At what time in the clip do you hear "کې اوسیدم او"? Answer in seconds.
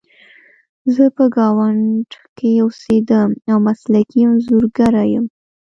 2.37-3.57